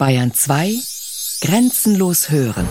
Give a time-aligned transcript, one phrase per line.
[0.00, 0.78] Bayern 2
[1.42, 2.66] Grenzenlos hören.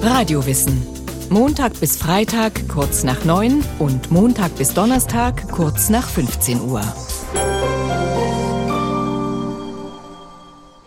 [0.00, 0.82] Radiowissen.
[1.28, 6.80] Montag bis Freitag kurz nach 9 und Montag bis Donnerstag kurz nach 15 Uhr.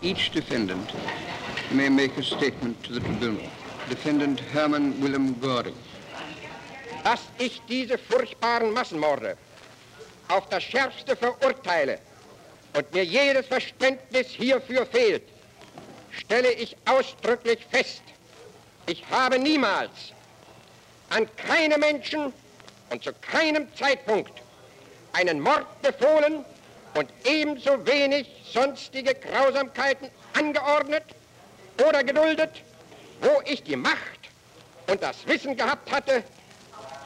[0.02, 0.96] Each defendant
[1.70, 3.46] may make a statement to the tribunal.
[3.88, 5.76] Defendant Hermann Willem Göring.
[7.04, 9.38] Dass ich diese furchtbaren Massenmorde
[10.28, 12.00] auf das Schärfste verurteile
[12.74, 15.24] und mir jedes Verständnis hierfür fehlt,
[16.12, 18.02] stelle ich ausdrücklich fest,
[18.88, 19.91] ich habe niemals
[21.09, 22.34] an keine Menschen
[22.89, 24.41] und zu keinem Zeitpunkt
[25.13, 26.45] einen Mord befohlen
[26.95, 31.03] und ebenso wenig sonstige Grausamkeiten angeordnet
[31.88, 32.61] oder geduldet,
[33.22, 33.97] wo ich die Macht
[34.88, 36.23] und das Wissen gehabt hatte,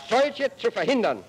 [0.09, 1.23] solche zu verhindern.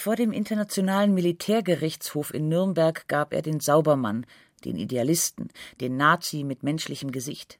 [0.00, 4.24] Vor dem Internationalen Militärgerichtshof in Nürnberg gab er den Saubermann,
[4.64, 5.50] den Idealisten,
[5.82, 7.58] den Nazi mit menschlichem Gesicht.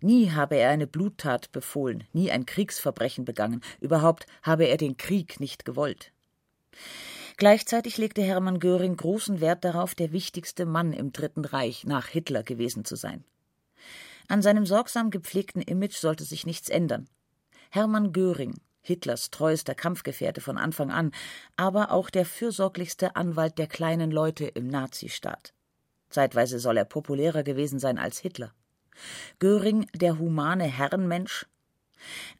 [0.00, 5.38] Nie habe er eine Bluttat befohlen, nie ein Kriegsverbrechen begangen, überhaupt habe er den Krieg
[5.38, 6.10] nicht gewollt.
[7.36, 12.42] Gleichzeitig legte Hermann Göring großen Wert darauf, der wichtigste Mann im Dritten Reich nach Hitler
[12.42, 13.22] gewesen zu sein.
[14.26, 17.06] An seinem sorgsam gepflegten Image sollte sich nichts ändern.
[17.70, 18.54] Hermann Göring,
[18.86, 21.10] Hitlers treuester Kampfgefährte von Anfang an,
[21.56, 25.52] aber auch der fürsorglichste Anwalt der kleinen Leute im Nazistaat.
[26.08, 28.52] Zeitweise soll er populärer gewesen sein als Hitler.
[29.40, 31.46] Göring der humane Herrenmensch?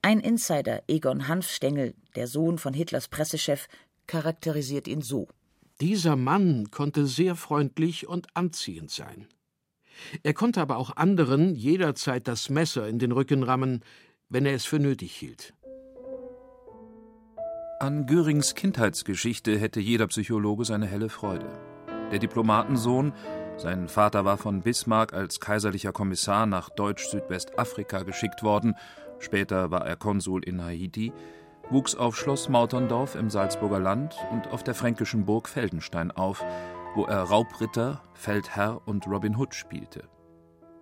[0.03, 3.67] Ein Insider, Egon Hanfstengel, der Sohn von Hitlers Pressechef,
[4.07, 5.27] charakterisiert ihn so.
[5.81, 9.27] Dieser Mann konnte sehr freundlich und anziehend sein.
[10.23, 13.83] Er konnte aber auch anderen jederzeit das Messer in den Rücken rammen,
[14.29, 15.55] wenn er es für nötig hielt.
[17.79, 21.47] An Görings Kindheitsgeschichte hätte jeder Psychologe seine helle Freude.
[22.11, 23.13] Der Diplomatensohn,
[23.59, 28.77] sein Vater war von Bismarck als kaiserlicher Kommissar nach Deutsch-Südwestafrika geschickt worden,
[29.19, 31.13] später war er Konsul in Haiti,
[31.69, 36.43] wuchs auf Schloss Mauterndorf im Salzburger Land und auf der fränkischen Burg Feldenstein auf,
[36.95, 40.09] wo er Raubritter, Feldherr und Robin Hood spielte.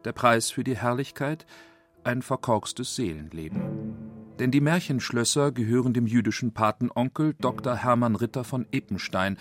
[0.04, 1.44] Der Preis für die Herrlichkeit
[2.04, 3.83] ein verkorkstes Seelenleben.
[4.38, 7.76] Denn die Märchenschlösser gehören dem jüdischen Patenonkel Dr.
[7.76, 9.36] Hermann Ritter von Eppenstein,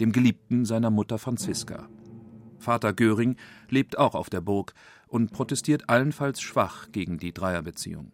[0.00, 1.88] dem Geliebten seiner Mutter Franziska.
[2.58, 3.36] Vater Göring
[3.68, 4.74] lebt auch auf der Burg
[5.08, 8.12] und protestiert allenfalls schwach gegen die Dreierbeziehung.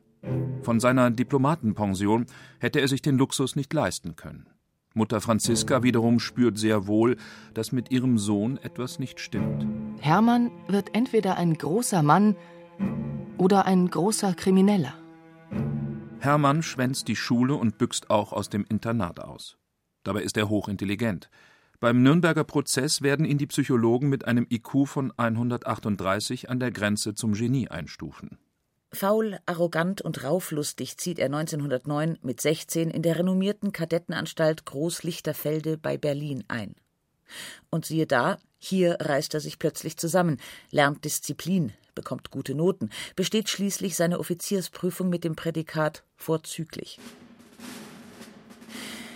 [0.63, 2.27] Von seiner Diplomatenpension
[2.61, 4.47] hätte er sich den Luxus nicht leisten können.
[4.95, 7.17] Mutter Franziska wiederum spürt sehr wohl,
[7.55, 9.67] dass mit ihrem Sohn etwas nicht stimmt.
[10.01, 12.37] Hermann wird entweder ein großer Mann
[13.39, 15.02] oder ein großer Krimineller.
[16.23, 19.57] Hermann schwänzt die Schule und büxt auch aus dem Internat aus.
[20.05, 21.29] Dabei ist er hochintelligent.
[21.81, 27.15] Beim Nürnberger Prozess werden ihn die Psychologen mit einem IQ von 138 an der Grenze
[27.15, 28.39] zum Genie einstufen.
[28.93, 35.97] Faul, arrogant und rauflustig zieht er 1909 mit 16 in der renommierten Kadettenanstalt Großlichterfelde bei
[35.99, 36.77] Berlin ein.
[37.71, 40.37] Und siehe da, hier reißt er sich plötzlich zusammen,
[40.71, 46.99] lernt Disziplin, bekommt gute Noten, besteht schließlich seine Offiziersprüfung mit dem Prädikat vorzüglich.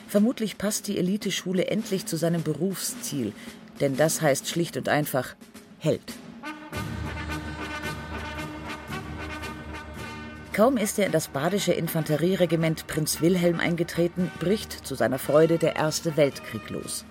[0.09, 3.33] Vermutlich passt die Eliteschule endlich zu seinem Berufsziel,
[3.81, 5.35] denn das heißt schlicht und einfach
[5.79, 6.15] Held.
[10.57, 15.77] Kaum ist er in das badische Infanterieregiment Prinz Wilhelm eingetreten, bricht zu seiner Freude der
[15.77, 17.05] Erste Weltkrieg los.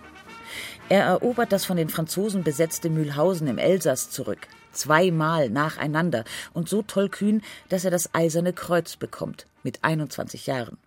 [0.90, 6.82] Er erobert das von den Franzosen besetzte Mühlhausen im Elsass zurück, zweimal nacheinander und so
[6.82, 10.78] tollkühn, dass er das Eiserne Kreuz bekommt, mit 21 Jahren.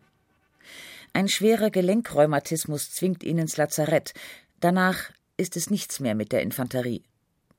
[1.13, 4.15] Ein schwerer Gelenkrheumatismus zwingt ihn ins Lazarett.
[4.61, 7.03] Danach ist es nichts mehr mit der Infanterie.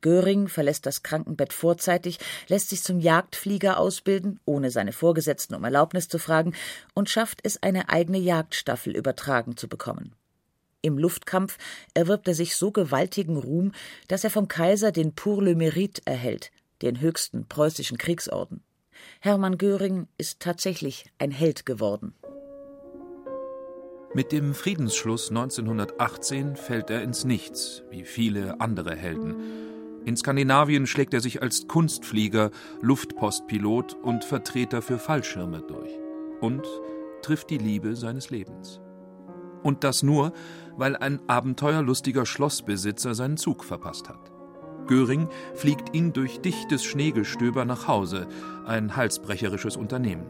[0.01, 6.07] Göring verlässt das Krankenbett vorzeitig, lässt sich zum Jagdflieger ausbilden, ohne seine Vorgesetzten um Erlaubnis
[6.07, 6.53] zu fragen,
[6.93, 10.13] und schafft es, eine eigene Jagdstaffel übertragen zu bekommen.
[10.81, 11.57] Im Luftkampf
[11.93, 13.73] erwirbt er sich so gewaltigen Ruhm,
[14.07, 16.51] dass er vom Kaiser den Pour le Mérite erhält,
[16.81, 18.63] den höchsten preußischen Kriegsorden.
[19.19, 22.13] Hermann Göring ist tatsächlich ein Held geworden.
[24.13, 29.35] Mit dem Friedensschluss 1918 fällt er ins Nichts, wie viele andere Helden.
[30.05, 32.51] In Skandinavien schlägt er sich als Kunstflieger,
[32.81, 35.91] Luftpostpilot und Vertreter für Fallschirme durch
[36.41, 36.65] und
[37.21, 38.79] trifft die Liebe seines Lebens.
[39.63, 40.33] Und das nur,
[40.77, 44.31] weil ein abenteuerlustiger Schlossbesitzer seinen Zug verpasst hat.
[44.87, 48.27] Göring fliegt ihn durch dichtes Schneegestöber nach Hause,
[48.65, 50.25] ein halsbrecherisches Unternehmen.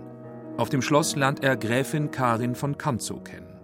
[0.57, 3.59] Auf dem Schloss lernt er Gräfin Karin von Kanzow kennen.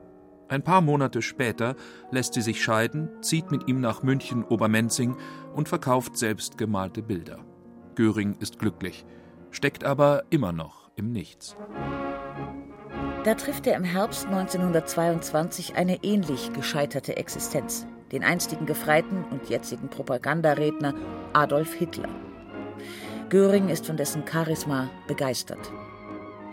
[0.47, 1.75] Ein paar Monate später
[2.11, 5.17] lässt sie sich scheiden, zieht mit ihm nach München-Obermenzing
[5.53, 7.39] und verkauft selbst gemalte Bilder.
[7.95, 9.05] Göring ist glücklich,
[9.51, 11.57] steckt aber immer noch im Nichts.
[13.25, 19.89] Da trifft er im Herbst 1922 eine ähnlich gescheiterte Existenz, den einstigen Gefreiten und jetzigen
[19.89, 20.93] Propagandaredner
[21.33, 22.09] Adolf Hitler.
[23.29, 25.71] Göring ist von dessen Charisma begeistert.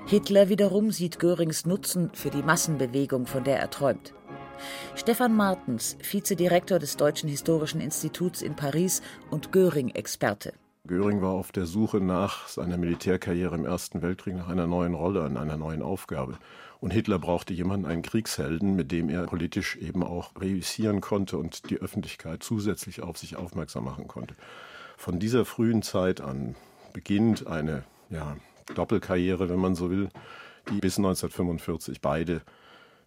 [0.06, 4.14] Hitler wiederum sieht Görings Nutzen für die Massenbewegung, von der er träumt.
[4.94, 10.54] Stefan Martens, Vizedirektor des Deutschen Historischen Instituts in Paris und Göring-Experte.
[10.84, 15.22] Göring war auf der Suche nach seiner Militärkarriere im Ersten Weltkrieg nach einer neuen Rolle,
[15.22, 16.38] an einer neuen Aufgabe.
[16.80, 21.70] Und Hitler brauchte jemanden, einen Kriegshelden, mit dem er politisch eben auch reüssieren konnte und
[21.70, 24.34] die Öffentlichkeit zusätzlich auf sich aufmerksam machen konnte.
[24.96, 26.56] Von dieser frühen Zeit an
[26.92, 28.36] beginnt eine ja,
[28.74, 30.08] Doppelkarriere, wenn man so will,
[30.68, 32.42] die bis 1945 beide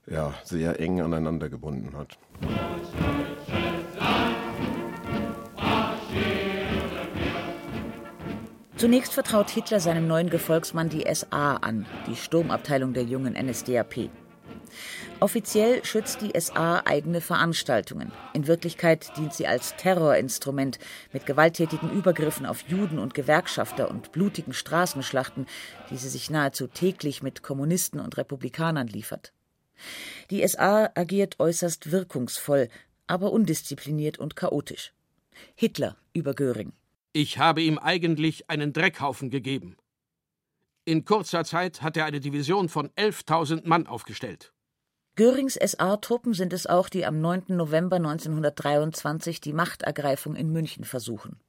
[0.07, 2.17] ja, sehr eng aneinander gebunden hat.
[8.77, 14.09] Zunächst vertraut Hitler seinem neuen Gefolgsmann die SA an, die Sturmabteilung der jungen NSDAP.
[15.21, 18.11] Offiziell schützt die SA eigene Veranstaltungen.
[18.33, 20.77] In Wirklichkeit dient sie als Terrorinstrument
[21.13, 25.47] mit gewalttätigen Übergriffen auf Juden und Gewerkschafter und blutigen Straßenschlachten,
[25.89, 29.31] die sie sich nahezu täglich mit Kommunisten und Republikanern liefert.
[30.31, 32.67] Die SA agiert äußerst wirkungsvoll,
[33.07, 34.91] aber undiszipliniert und chaotisch.
[35.55, 36.73] Hitler über Göring.
[37.17, 39.77] Ich habe ihm eigentlich einen Dreckhaufen gegeben.
[40.83, 44.51] In kurzer Zeit hat er eine Division von 11.000 Mann aufgestellt.
[45.15, 47.43] Görings SA-Truppen sind es auch, die am 9.
[47.55, 51.39] November 1923 die Machtergreifung in München versuchen.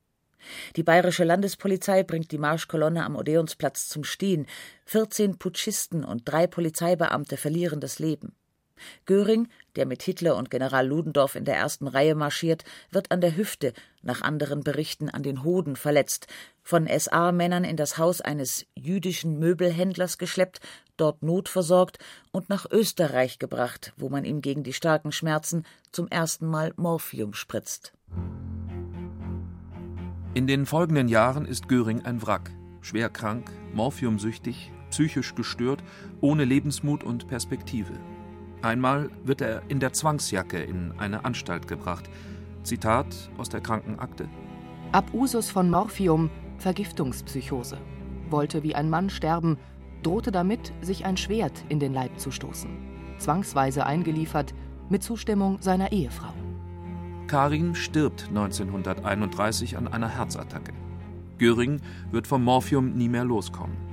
[0.77, 4.47] Die bayerische Landespolizei bringt die Marschkolonne am Odeonsplatz zum Stehen.
[4.85, 8.37] 14 Putschisten und drei Polizeibeamte verlieren das Leben.
[9.05, 13.37] Göring, der mit Hitler und General Ludendorff in der ersten Reihe marschiert, wird an der
[13.37, 16.27] Hüfte, nach anderen Berichten an den Hoden verletzt,
[16.63, 20.61] von SA-Männern in das Haus eines jüdischen Möbelhändlers geschleppt,
[20.97, 21.99] dort notversorgt
[22.33, 27.35] und nach Österreich gebracht, wo man ihm gegen die starken Schmerzen zum ersten Mal Morphium
[27.35, 27.93] spritzt.
[30.35, 32.51] In den folgenden Jahren ist Göring ein Wrack,
[32.83, 35.83] schwer krank, morphiumsüchtig, psychisch gestört,
[36.21, 37.95] ohne Lebensmut und Perspektive.
[38.67, 42.11] Einmal wird er in der Zwangsjacke in eine Anstalt gebracht.
[42.65, 43.07] Zitat
[43.39, 44.29] aus der Krankenakte.
[44.91, 47.79] Abusus von Morphium, Vergiftungspsychose.
[48.29, 49.57] Wollte wie ein Mann sterben,
[50.03, 52.69] drohte damit, sich ein Schwert in den Leib zu stoßen.
[53.19, 54.53] Zwangsweise eingeliefert,
[54.89, 56.35] mit Zustimmung seiner Ehefrau.
[57.29, 60.73] Karin stirbt 1931 an einer Herzattacke.
[61.39, 61.81] Göring
[62.11, 63.86] wird vom Morphium nie mehr loskommen.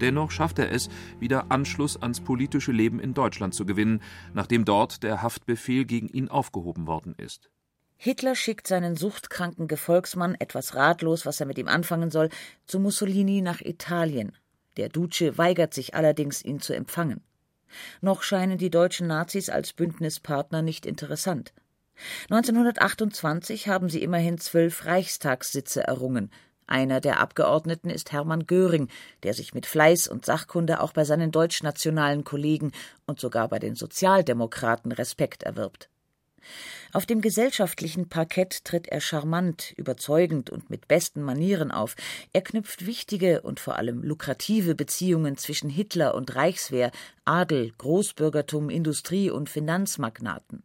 [0.00, 0.88] Dennoch schafft er es,
[1.20, 4.02] wieder Anschluss ans politische Leben in Deutschland zu gewinnen,
[4.34, 7.50] nachdem dort der Haftbefehl gegen ihn aufgehoben worden ist.
[7.96, 12.28] Hitler schickt seinen suchtkranken Gefolgsmann, etwas ratlos, was er mit ihm anfangen soll,
[12.66, 14.32] zu Mussolini nach Italien.
[14.76, 17.20] Der Duce weigert sich allerdings, ihn zu empfangen.
[18.00, 21.52] Noch scheinen die deutschen Nazis als Bündnispartner nicht interessant.
[22.30, 26.30] 1928 haben sie immerhin zwölf Reichstagssitze errungen,
[26.68, 28.88] einer der Abgeordneten ist Hermann Göring,
[29.22, 32.72] der sich mit Fleiß und Sachkunde auch bei seinen deutschnationalen Kollegen
[33.06, 35.88] und sogar bei den Sozialdemokraten Respekt erwirbt.
[36.92, 41.96] Auf dem gesellschaftlichen Parkett tritt er charmant, überzeugend und mit besten Manieren auf.
[42.32, 46.90] Er knüpft wichtige und vor allem lukrative Beziehungen zwischen Hitler und Reichswehr,
[47.24, 50.62] Adel, Großbürgertum, Industrie und Finanzmagnaten.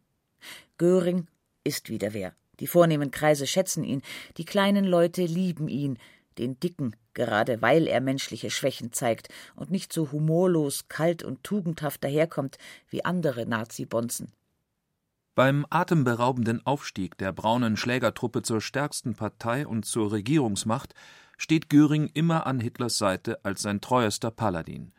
[0.78, 1.26] Göring
[1.62, 2.34] ist wieder wer.
[2.60, 4.02] Die vornehmen Kreise schätzen ihn,
[4.36, 5.98] die kleinen Leute lieben ihn,
[6.38, 12.02] den Dicken, gerade weil er menschliche Schwächen zeigt und nicht so humorlos, kalt und tugendhaft
[12.02, 12.58] daherkommt
[12.88, 14.32] wie andere Nazi-Bonzen.
[15.34, 20.94] Beim atemberaubenden Aufstieg der braunen Schlägertruppe zur stärksten Partei und zur Regierungsmacht
[21.36, 24.92] steht Göring immer an Hitlers Seite als sein treuester Paladin.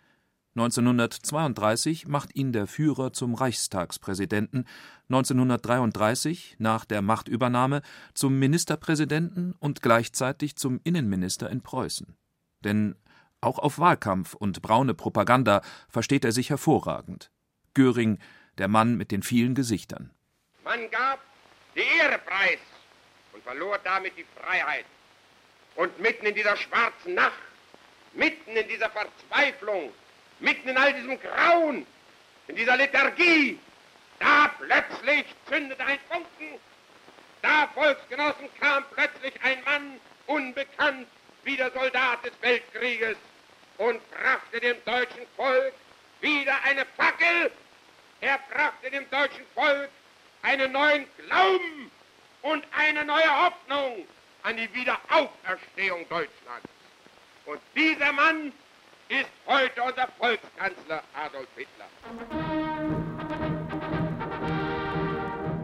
[0.56, 4.66] 1932 macht ihn der Führer zum Reichstagspräsidenten,
[5.10, 7.82] 1933 nach der Machtübernahme
[8.14, 12.16] zum Ministerpräsidenten und gleichzeitig zum Innenminister in Preußen.
[12.64, 12.96] Denn
[13.42, 17.32] auch auf Wahlkampf und braune Propaganda versteht er sich hervorragend.
[17.74, 18.18] Göring,
[18.58, 20.12] der Mann mit den vielen Gesichtern.
[20.64, 21.20] Man gab
[21.76, 22.60] die Ehre preis
[23.34, 24.86] und verlor damit die Freiheit.
[25.76, 27.34] Und mitten in dieser schwarzen Nacht,
[28.14, 29.92] mitten in dieser Verzweiflung,
[30.39, 31.86] mitten in all diesem Grauen,
[32.48, 33.60] in dieser Lethargie,
[34.20, 36.60] da plötzlich zündete ein Funken.
[37.42, 41.08] Da, Volksgenossen, kam plötzlich ein Mann, unbekannt
[41.44, 43.18] wie der Soldat des Weltkrieges,
[43.77, 45.74] und brachte dem deutschen Volk
[46.22, 47.51] wieder eine Fackel
[48.22, 49.89] Er brachte dem deutschen Volk
[50.42, 51.92] einen neuen Glauben
[52.42, 54.08] und eine neue Hoffnung
[54.44, 56.70] an die Wiederauferstehung Deutschlands.
[57.46, 58.54] Und dieser Mann
[59.10, 61.86] ist heute unser Volkskanzler Adolf Hitler.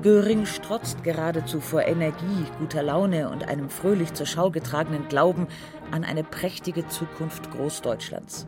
[0.02, 5.48] Göring strotzt geradezu vor Energie, guter Laune und einem fröhlich zur Schau getragenen Glauben
[5.92, 8.48] an eine prächtige Zukunft Großdeutschlands.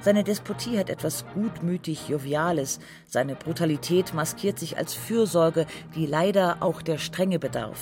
[0.00, 6.82] Seine Despotie hat etwas gutmütig Joviales, seine Brutalität maskiert sich als Fürsorge, die leider auch
[6.82, 7.78] der Strenge bedarf.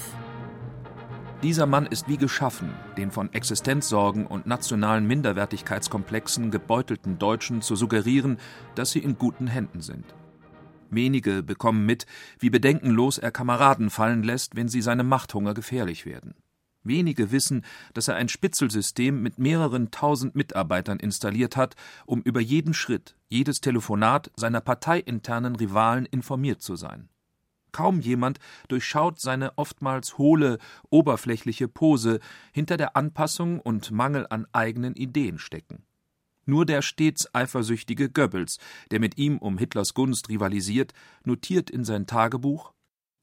[1.43, 8.39] Dieser Mann ist wie geschaffen, den von Existenzsorgen und nationalen Minderwertigkeitskomplexen gebeutelten Deutschen zu suggerieren,
[8.75, 10.17] dass sie in guten Händen sind.
[10.91, 12.07] Wenige bekommen mit,
[12.41, 16.35] wie bedenkenlos er Kameraden fallen lässt, wenn sie seinem Machthunger gefährlich werden.
[16.83, 17.65] Wenige wissen,
[17.95, 23.61] dass er ein Spitzelsystem mit mehreren tausend Mitarbeitern installiert hat, um über jeden Schritt, jedes
[23.61, 27.09] Telefonat seiner parteiinternen Rivalen informiert zu sein.
[27.73, 30.59] Kaum jemand durchschaut seine oftmals hohle,
[30.91, 32.21] oberflächliche Pose,
[32.53, 35.85] hinter der Anpassung und Mangel an eigenen Ideen stecken.
[36.47, 38.59] Nur der stets eifersüchtige Goebbels,
[38.91, 40.95] der mit ihm um Hitlers Gunst rivalisiert,
[41.25, 42.73] notiert in sein Tagebuch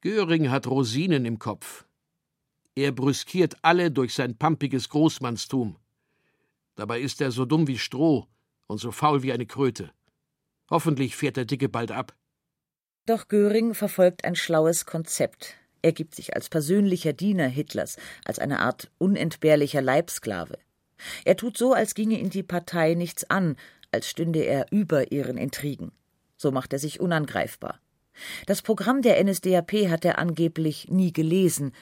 [0.01, 1.87] Göring hat Rosinen im Kopf.
[2.75, 5.77] Er brüskiert alle durch sein pampiges Großmannstum.
[6.75, 8.27] Dabei ist er so dumm wie Stroh
[8.67, 9.91] und so faul wie eine Kröte.
[10.69, 12.15] Hoffentlich fährt der Dicke bald ab.
[13.05, 15.55] Doch Göring verfolgt ein schlaues Konzept.
[15.83, 20.57] Er gibt sich als persönlicher Diener Hitlers, als eine Art unentbehrlicher Leibsklave.
[21.23, 23.57] Er tut so, als ginge ihn die Partei nichts an,
[23.91, 25.91] als stünde er über ihren Intrigen.
[26.37, 27.79] So macht er sich unangreifbar.
[28.47, 31.73] Das Programm der NSDAP hat er angeblich nie gelesen.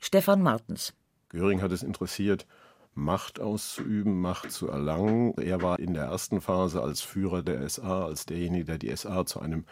[0.00, 0.94] Stefan Martens.
[1.28, 2.46] Göring hat es interessiert,
[2.94, 5.32] Macht auszuüben, Macht zu erlangen.
[5.38, 9.24] Er war in der ersten Phase als Führer der SA, als derjenige, der die SA
[9.24, 9.64] zu einem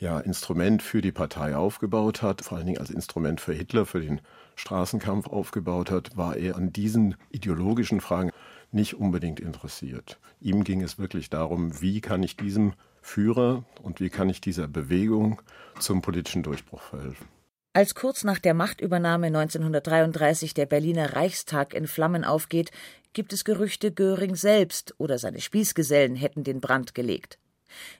[0.00, 4.00] ja, Instrument für die Partei aufgebaut hat, vor allen Dingen als Instrument für Hitler, für
[4.00, 4.20] den
[4.56, 8.30] Straßenkampf aufgebaut hat, war er an diesen ideologischen Fragen
[8.70, 10.18] nicht unbedingt interessiert.
[10.40, 14.68] Ihm ging es wirklich darum, wie kann ich diesem Führer und wie kann ich dieser
[14.68, 15.40] Bewegung
[15.78, 17.26] zum politischen Durchbruch verhelfen.
[17.72, 22.70] Als kurz nach der Machtübernahme 1933 der Berliner Reichstag in Flammen aufgeht,
[23.12, 27.38] gibt es Gerüchte, Göring selbst oder seine Spießgesellen hätten den Brand gelegt.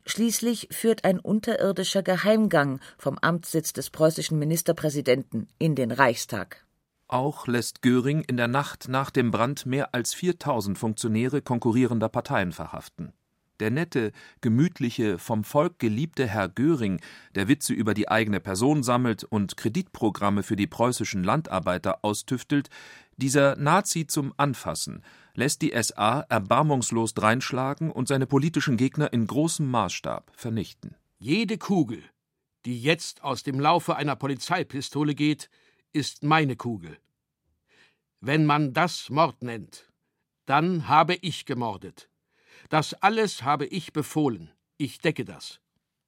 [0.07, 6.65] Schließlich führt ein unterirdischer Geheimgang vom Amtssitz des preußischen Ministerpräsidenten in den Reichstag.
[7.07, 12.53] Auch lässt Göring in der Nacht nach dem Brand mehr als 4000 Funktionäre konkurrierender Parteien
[12.53, 13.15] verhaften.
[13.61, 17.01] Der nette, gemütliche, vom Volk geliebte Herr Göring,
[17.35, 22.69] der Witze über die eigene Person sammelt und Kreditprogramme für die preußischen Landarbeiter austüftelt,
[23.17, 25.03] dieser Nazi zum Anfassen,
[25.35, 30.95] lässt die SA erbarmungslos dreinschlagen und seine politischen Gegner in großem Maßstab vernichten.
[31.19, 32.03] Jede Kugel,
[32.65, 35.51] die jetzt aus dem Laufe einer Polizeipistole geht,
[35.93, 36.99] ist meine Kugel.
[38.21, 39.93] Wenn man das Mord nennt,
[40.47, 42.08] dann habe ich gemordet.
[42.69, 44.51] Das alles habe ich befohlen.
[44.77, 45.61] Ich decke das.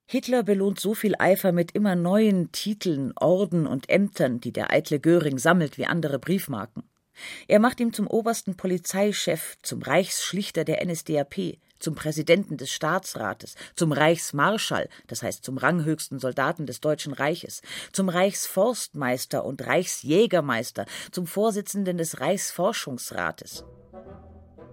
[0.07, 4.99] Hitler belohnt so viel Eifer mit immer neuen Titeln, Orden und Ämtern, die der eitle
[4.99, 6.83] Göring sammelt wie andere Briefmarken.
[7.49, 13.93] Er macht ihn zum obersten Polizeichef, zum Reichsschlichter der NSDAP, zum Präsidenten des Staatsrates, zum
[13.93, 17.63] Reichsmarschall, das heißt zum ranghöchsten Soldaten des Deutschen Reiches,
[17.93, 23.65] zum Reichsforstmeister und Reichsjägermeister, zum Vorsitzenden des Reichsforschungsrates.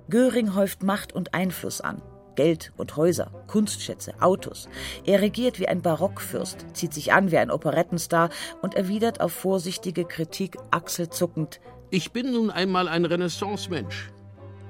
[0.10, 2.02] Göring häuft Macht und Einfluss an.
[2.36, 4.70] Geld und Häuser, Kunstschätze, Autos.
[5.06, 8.30] Er regiert wie ein Barockfürst, zieht sich an wie ein Operettenstar
[8.62, 11.60] und erwidert auf vorsichtige Kritik achselzuckend:
[11.90, 14.12] Ich bin nun einmal ein Renaissance-Mensch.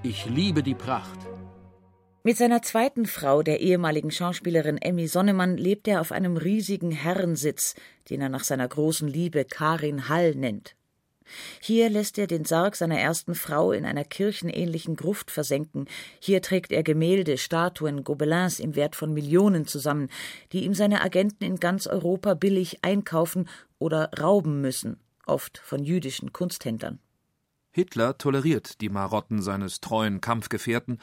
[0.02, 1.20] Ich liebe die Pracht.
[2.24, 7.76] Mit seiner zweiten Frau, der ehemaligen Schauspielerin Emmy Sonnemann, lebt er auf einem riesigen Herrensitz,
[8.10, 10.77] den er nach seiner großen Liebe Karin Hall nennt.
[11.62, 15.86] Hier lässt er den Sarg seiner ersten Frau in einer kirchenähnlichen Gruft versenken.
[16.20, 20.10] Hier trägt er Gemälde, Statuen, Gobelins im Wert von Millionen zusammen,
[20.52, 23.48] die ihm seine Agenten in ganz Europa billig einkaufen
[23.80, 27.00] oder rauben müssen, oft von jüdischen Kunsthändlern.
[27.72, 31.00] Hitler toleriert die Marotten seines treuen Kampfgefährten,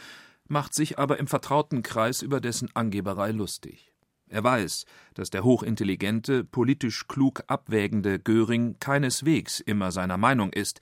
[0.49, 3.94] macht sich aber im vertrauten Kreis über dessen Angeberei lustig.
[4.35, 10.81] Er weiß, dass der hochintelligente, politisch klug abwägende Göring keineswegs immer seiner Meinung ist,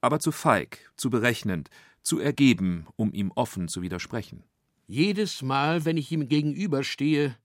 [0.00, 1.70] aber zu feig, zu berechnend,
[2.02, 4.42] zu ergeben, um ihm offen zu widersprechen.
[4.88, 7.36] Jedes Mal, wenn ich ihm gegenüberstehe,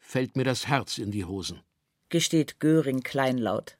[0.00, 1.60] fällt mir das Herz in die Hosen,
[2.08, 3.78] gesteht Göring kleinlaut.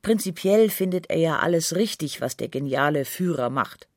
[0.00, 3.88] Prinzipiell findet er ja alles richtig, was der geniale Führer macht.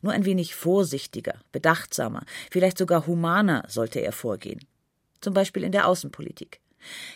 [0.00, 4.60] Nur ein wenig vorsichtiger, bedachtsamer, vielleicht sogar humaner sollte er vorgehen.
[5.20, 6.60] Zum Beispiel in der Außenpolitik.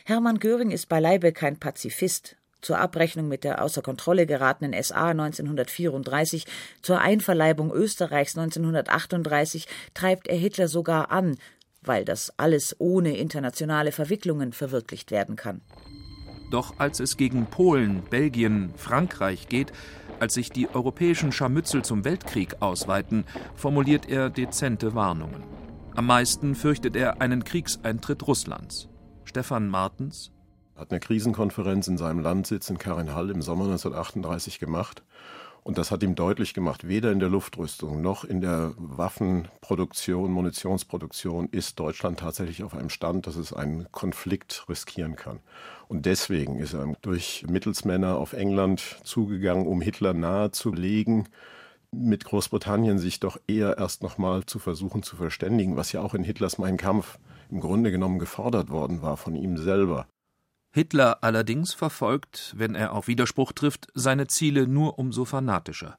[0.05, 2.37] Hermann Göring ist beileibe kein Pazifist.
[2.61, 6.47] Zur Abrechnung mit der außer Kontrolle geratenen SA 1934,
[6.81, 11.37] zur Einverleibung Österreichs 1938 treibt er Hitler sogar an,
[11.83, 15.61] weil das alles ohne internationale Verwicklungen verwirklicht werden kann.
[16.51, 19.73] Doch als es gegen Polen, Belgien, Frankreich geht,
[20.21, 23.25] als sich die europäischen Scharmützel zum Weltkrieg ausweiten,
[23.57, 25.43] formuliert er dezente Warnungen.
[25.97, 28.89] Am meisten fürchtet er einen Kriegseintritt Russlands.
[29.25, 30.33] Stefan Martens
[30.75, 35.05] hat eine Krisenkonferenz in seinem Landsitz in Karinhall im Sommer 1938 gemacht
[35.65, 41.49] und das hat ihm deutlich gemacht, weder in der Luftrüstung noch in der Waffenproduktion, Munitionsproduktion
[41.51, 45.39] ist Deutschland tatsächlich auf einem Stand, dass es einen Konflikt riskieren kann.
[45.89, 51.29] Und deswegen ist er durch Mittelsmänner auf England zugegangen, um Hitler nahezulegen,
[51.99, 56.25] mit Großbritannien sich doch eher erst nochmal zu versuchen zu verständigen, was ja auch in
[56.25, 57.19] Hitlers Mein Kampf
[57.51, 60.07] im Grunde genommen gefordert worden war von ihm selber.
[60.73, 65.97] Hitler allerdings verfolgt, wenn er auf Widerspruch trifft, seine Ziele nur umso fanatischer.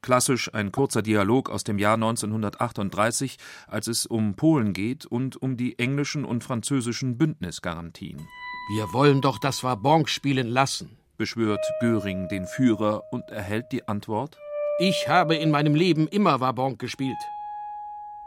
[0.00, 5.56] Klassisch ein kurzer Dialog aus dem Jahr 1938, als es um Polen geht und um
[5.56, 8.26] die englischen und französischen Bündnisgarantien.
[8.70, 14.38] Wir wollen doch das Wabonk spielen lassen, beschwört Göring den Führer und erhält die Antwort:
[14.78, 17.18] Ich habe in meinem Leben immer Wabonk gespielt.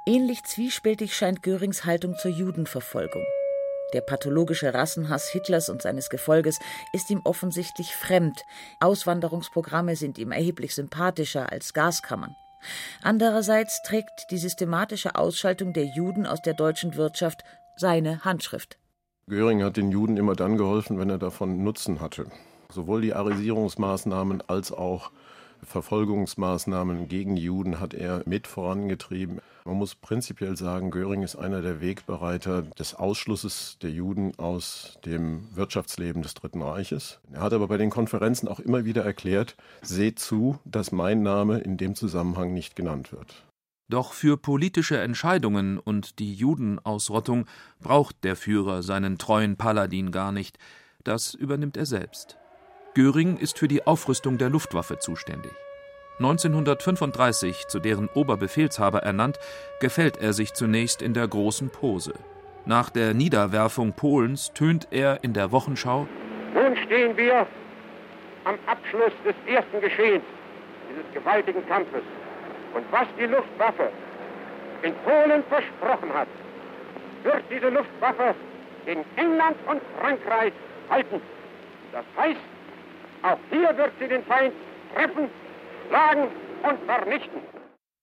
[0.05, 3.23] Ähnlich zwiespältig scheint Görings Haltung zur Judenverfolgung.
[3.93, 6.59] Der pathologische Rassenhass Hitlers und seines Gefolges
[6.93, 8.45] ist ihm offensichtlich fremd.
[8.79, 12.37] Auswanderungsprogramme sind ihm erheblich sympathischer als Gaskammern.
[13.01, 17.43] Andererseits trägt die systematische Ausschaltung der Juden aus der deutschen Wirtschaft
[17.75, 18.77] seine Handschrift.
[19.27, 22.27] Göring hat den Juden immer dann geholfen, wenn er davon Nutzen hatte.
[22.71, 25.11] Sowohl die Arisierungsmaßnahmen als auch
[25.63, 29.39] Verfolgungsmaßnahmen gegen Juden hat er mit vorangetrieben.
[29.65, 35.47] Man muss prinzipiell sagen, Göring ist einer der Wegbereiter des Ausschlusses der Juden aus dem
[35.53, 37.19] Wirtschaftsleben des Dritten Reiches.
[37.33, 41.59] Er hat aber bei den Konferenzen auch immer wieder erklärt, seht zu, dass mein Name
[41.59, 43.43] in dem Zusammenhang nicht genannt wird.
[43.89, 47.45] Doch für politische Entscheidungen und die Judenausrottung
[47.79, 50.57] braucht der Führer seinen treuen Paladin gar nicht.
[51.03, 52.37] Das übernimmt er selbst.
[52.97, 55.51] Göring ist für die Aufrüstung der Luftwaffe zuständig.
[56.17, 59.37] 1935 zu deren Oberbefehlshaber ernannt,
[59.79, 62.15] gefällt er sich zunächst in der großen Pose.
[62.65, 66.07] Nach der Niederwerfung Polens tönt er in der Wochenschau
[66.55, 67.45] Nun stehen wir
[68.45, 70.23] am Abschluss des ersten Geschehens
[70.89, 72.01] dieses gewaltigen Kampfes.
[72.73, 73.91] Und was die Luftwaffe
[74.81, 76.29] in Polen versprochen hat,
[77.21, 78.33] wird diese Luftwaffe
[78.87, 80.53] in England und Frankreich
[80.89, 81.21] halten.
[81.91, 82.56] Das heißt,
[83.23, 84.53] auch hier wird sie den Feind
[84.93, 85.29] treffen
[85.87, 86.27] schlagen
[86.63, 87.41] und vernichten.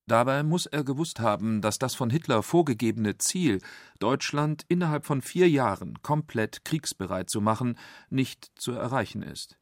[0.07, 3.61] Dabei muss er gewusst haben, dass das von Hitler vorgegebene Ziel,
[4.01, 7.79] Deutschland innerhalb von vier Jahren komplett kriegsbereit zu machen,
[8.11, 9.57] nicht zu erreichen ist.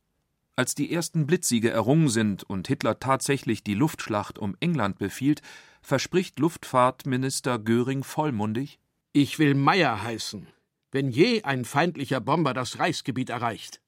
[0.56, 5.42] Als die ersten Blitzsiege errungen sind und Hitler tatsächlich die Luftschlacht um England befiehlt,
[5.80, 8.80] verspricht Luftfahrtminister Göring vollmundig:
[9.12, 10.48] Ich will Meier heißen,
[10.90, 13.80] wenn je ein feindlicher Bomber das Reichsgebiet erreicht.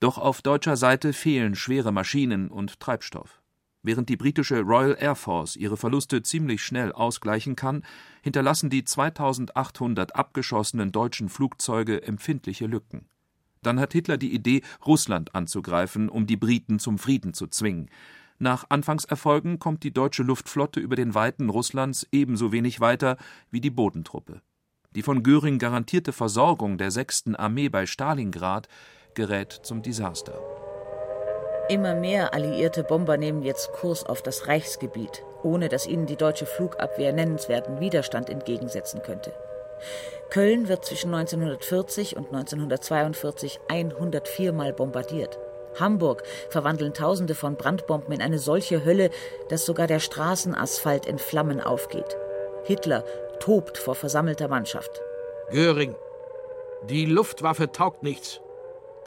[0.00, 3.40] Doch auf deutscher Seite fehlen schwere Maschinen und Treibstoff.
[3.82, 7.84] Während die britische Royal Air Force ihre Verluste ziemlich schnell ausgleichen kann,
[8.22, 13.06] hinterlassen die 2800 abgeschossenen deutschen Flugzeuge empfindliche Lücken.
[13.62, 17.90] Dann hat Hitler die Idee, Russland anzugreifen, um die Briten zum Frieden zu zwingen.
[18.38, 23.18] Nach Anfangserfolgen kommt die deutsche Luftflotte über den Weiten Russlands ebenso wenig weiter
[23.50, 24.40] wie die Bodentruppe.
[24.94, 27.34] Die von Göring garantierte Versorgung der 6.
[27.36, 28.68] Armee bei Stalingrad
[29.14, 30.34] gerät zum Desaster.
[31.68, 36.46] Immer mehr alliierte Bomber nehmen jetzt Kurs auf das Reichsgebiet, ohne dass ihnen die deutsche
[36.46, 39.32] Flugabwehr nennenswerten Widerstand entgegensetzen könnte.
[40.30, 45.38] Köln wird zwischen 1940 und 1942 104 Mal bombardiert.
[45.78, 49.10] Hamburg verwandeln Tausende von Brandbomben in eine solche Hölle,
[49.48, 52.16] dass sogar der Straßenasphalt in Flammen aufgeht.
[52.64, 53.04] Hitler
[53.38, 55.00] tobt vor versammelter Mannschaft.
[55.50, 55.94] Göring,
[56.88, 58.40] die Luftwaffe taugt nichts.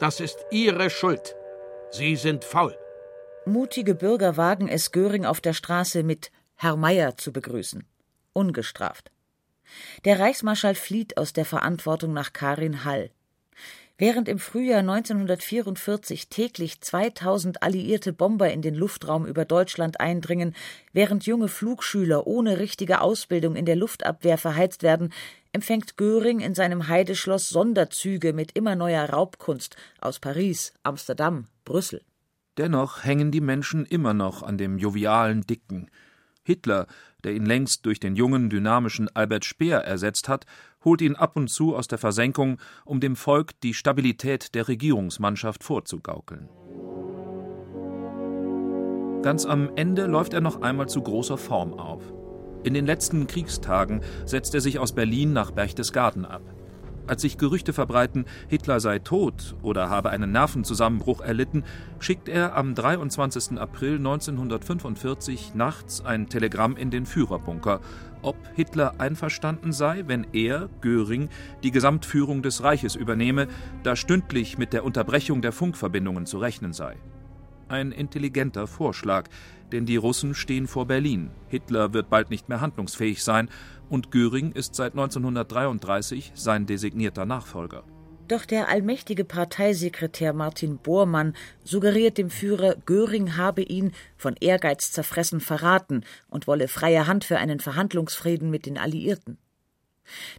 [0.00, 1.36] Das ist Ihre Schuld.
[1.90, 2.76] Sie sind faul.
[3.46, 7.86] Mutige Bürger wagen es, Göring auf der Straße mit Herr Meier zu begrüßen.
[8.32, 9.12] Ungestraft.
[10.04, 13.10] Der Reichsmarschall flieht aus der Verantwortung nach Karin Hall.
[13.96, 20.56] Während im Frühjahr 1944 täglich 2000 alliierte Bomber in den Luftraum über Deutschland eindringen,
[20.92, 25.12] während junge Flugschüler ohne richtige Ausbildung in der Luftabwehr verheizt werden,
[25.52, 32.02] empfängt Göring in seinem Heideschloss Sonderzüge mit immer neuer Raubkunst aus Paris, Amsterdam, Brüssel.
[32.58, 35.88] Dennoch hängen die Menschen immer noch an dem jovialen Dicken.
[36.42, 36.88] Hitler,
[37.24, 40.46] der ihn längst durch den jungen, dynamischen Albert Speer ersetzt hat,
[40.84, 45.64] holt ihn ab und zu aus der Versenkung, um dem Volk die Stabilität der Regierungsmannschaft
[45.64, 46.48] vorzugaukeln.
[49.22, 52.02] Ganz am Ende läuft er noch einmal zu großer Form auf.
[52.62, 56.53] In den letzten Kriegstagen setzt er sich aus Berlin nach Berchtesgaden ab.
[57.06, 61.64] Als sich Gerüchte verbreiten, Hitler sei tot oder habe einen Nervenzusammenbruch erlitten,
[61.98, 63.58] schickt er am 23.
[63.58, 67.80] April 1945 nachts ein Telegramm in den Führerbunker,
[68.22, 71.28] ob Hitler einverstanden sei, wenn er, Göring,
[71.62, 73.48] die Gesamtführung des Reiches übernehme,
[73.82, 76.96] da stündlich mit der Unterbrechung der Funkverbindungen zu rechnen sei.
[77.68, 79.28] Ein intelligenter Vorschlag,
[79.72, 81.30] denn die Russen stehen vor Berlin.
[81.48, 83.48] Hitler wird bald nicht mehr handlungsfähig sein
[83.88, 87.84] und Göring ist seit 1933 sein designierter Nachfolger.
[88.26, 95.40] Doch der allmächtige Parteisekretär Martin Bormann suggeriert dem Führer, Göring habe ihn von Ehrgeiz zerfressen
[95.40, 99.36] verraten und wolle freie Hand für einen Verhandlungsfrieden mit den Alliierten.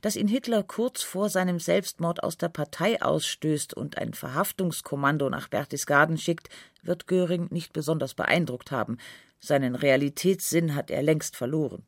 [0.01, 5.47] Dass ihn Hitler kurz vor seinem Selbstmord aus der Partei ausstößt und ein Verhaftungskommando nach
[5.47, 6.49] Berchtesgaden schickt,
[6.81, 8.97] wird Göring nicht besonders beeindruckt haben.
[9.39, 11.84] Seinen Realitätssinn hat er längst verloren.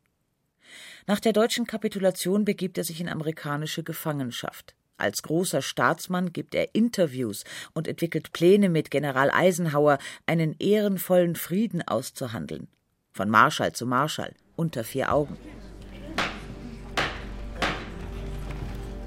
[1.06, 4.74] Nach der deutschen Kapitulation begibt er sich in amerikanische Gefangenschaft.
[4.98, 11.86] Als großer Staatsmann gibt er Interviews und entwickelt Pläne mit General Eisenhower, einen ehrenvollen Frieden
[11.86, 12.66] auszuhandeln.
[13.12, 15.36] Von Marschall zu Marschall, unter vier Augen.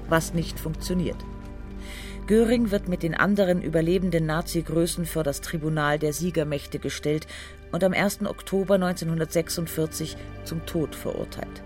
[0.08, 1.18] Was nicht funktioniert.
[2.26, 7.26] Göring wird mit den anderen überlebenden Nazi-Größen vor das Tribunal der Siegermächte gestellt
[7.72, 8.22] und am 1.
[8.24, 11.62] Oktober 1946 zum Tod verurteilt.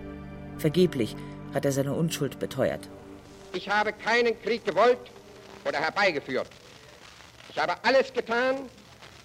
[0.57, 1.15] Vergeblich
[1.53, 2.89] hat er seine Unschuld beteuert.
[3.53, 4.99] Ich habe keinen Krieg gewollt
[5.65, 6.47] oder herbeigeführt.
[7.49, 8.69] Ich habe alles getan,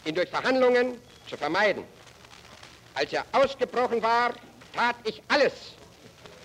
[0.05, 0.97] ihn durch Verhandlungen
[1.29, 1.85] zu vermeiden.
[2.95, 4.33] Als er ausgebrochen war,
[4.75, 5.53] tat ich alles,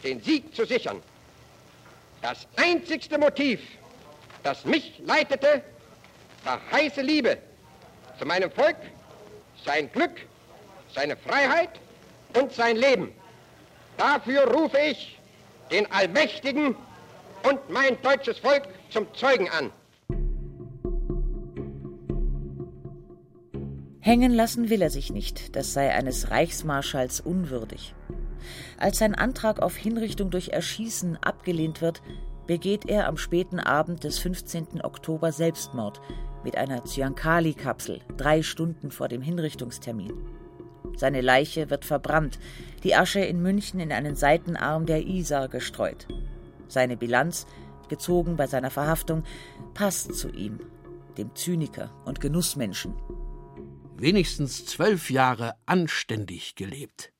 [0.03, 1.01] den Sieg zu sichern.
[2.21, 3.59] Das einzigste Motiv,
[4.43, 5.61] das mich leitete,
[6.43, 7.37] war heiße Liebe
[8.17, 8.77] zu meinem Volk,
[9.65, 10.21] sein Glück,
[10.93, 11.79] seine Freiheit
[12.39, 13.13] und sein Leben.
[13.97, 15.19] Dafür rufe ich
[15.71, 16.75] den Allmächtigen
[17.49, 19.71] und mein deutsches Volk zum Zeugen an.
[23.99, 27.93] Hängen lassen will er sich nicht, das sei eines Reichsmarschalls unwürdig.
[28.77, 32.01] Als sein Antrag auf Hinrichtung durch Erschießen abgelehnt wird,
[32.45, 34.81] begeht er am späten Abend des 15.
[34.81, 35.99] Oktober Selbstmord
[36.45, 40.13] mit einer Zyankali-Kapsel, drei Stunden vor dem Hinrichtungstermin.
[40.95, 42.39] Seine Leiche wird verbrannt,
[42.83, 46.07] die Asche in München in einen Seitenarm der Isar gestreut.
[46.67, 47.45] Seine Bilanz,
[47.89, 49.23] gezogen bei seiner Verhaftung,
[49.73, 50.59] passt zu ihm,
[51.17, 52.93] dem Zyniker und Genussmenschen.
[53.95, 57.11] Wenigstens zwölf Jahre anständig gelebt.